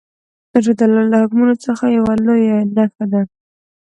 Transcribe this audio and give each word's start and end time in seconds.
روژه 0.53 0.73
د 0.77 0.81
الله 0.85 1.03
له 1.11 1.17
حکمونو 1.23 1.55
څخه 1.65 1.83
یوه 1.97 2.13
لویه 2.25 2.57
نښه 2.75 3.05
ده. 3.11 3.21